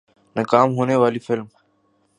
ناکام 0.35 0.69
ہونے 0.77 0.95
والی 1.01 1.19
فلم 1.25 1.47